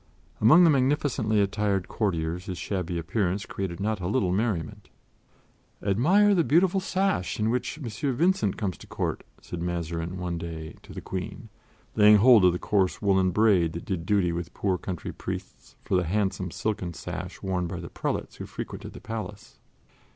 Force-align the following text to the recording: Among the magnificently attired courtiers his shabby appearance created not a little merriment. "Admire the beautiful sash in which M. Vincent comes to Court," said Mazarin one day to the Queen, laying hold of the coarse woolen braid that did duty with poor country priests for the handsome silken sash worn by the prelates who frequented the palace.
Among 0.39 0.63
the 0.63 0.71
magnificently 0.71 1.39
attired 1.41 1.87
courtiers 1.87 2.47
his 2.47 2.57
shabby 2.57 2.97
appearance 2.97 3.45
created 3.45 3.79
not 3.79 3.99
a 3.99 4.07
little 4.07 4.31
merriment. 4.31 4.89
"Admire 5.83 6.33
the 6.33 6.43
beautiful 6.43 6.79
sash 6.79 7.39
in 7.39 7.51
which 7.51 7.77
M. 7.77 7.83
Vincent 8.15 8.57
comes 8.57 8.79
to 8.79 8.87
Court," 8.87 9.23
said 9.43 9.61
Mazarin 9.61 10.17
one 10.17 10.39
day 10.39 10.75
to 10.81 10.91
the 10.91 11.01
Queen, 11.01 11.49
laying 11.95 12.17
hold 12.17 12.43
of 12.45 12.51
the 12.53 12.57
coarse 12.57 12.99
woolen 12.99 13.29
braid 13.29 13.73
that 13.73 13.85
did 13.85 14.07
duty 14.07 14.31
with 14.31 14.55
poor 14.55 14.79
country 14.79 15.11
priests 15.11 15.75
for 15.83 15.95
the 15.95 16.05
handsome 16.05 16.49
silken 16.49 16.95
sash 16.95 17.43
worn 17.43 17.67
by 17.67 17.79
the 17.79 17.87
prelates 17.87 18.37
who 18.37 18.47
frequented 18.47 18.93
the 18.93 19.01
palace. 19.01 19.59